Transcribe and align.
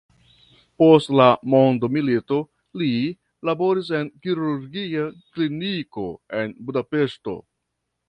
Post 0.83 1.11
la 1.19 1.27
mondomilito 1.53 2.39
li 2.83 2.89
laboris 3.51 3.93
en 4.01 4.11
kirurgia 4.27 5.07
kliniko 5.31 6.11
en 6.43 6.61
Budapeŝto. 6.69 7.43